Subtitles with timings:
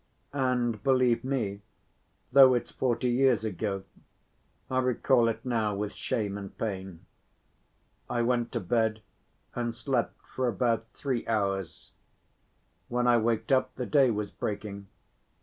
[0.33, 1.61] And, believe me,
[2.31, 3.83] though it's forty years ago,
[4.67, 7.05] I recall it now with shame and pain.
[8.09, 9.03] I went to bed
[9.53, 11.91] and slept for about three hours;
[12.87, 14.87] when I waked up the day was breaking.